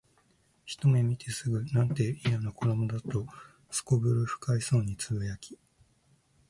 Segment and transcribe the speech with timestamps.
[0.65, 3.27] ひとめ見てすぐ、「なんて、いやな子供だ」と
[3.85, 5.59] 頗る不快そうに呟き、